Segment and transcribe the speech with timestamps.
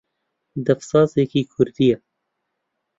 [0.65, 1.97] دەف سازێکی کوردییە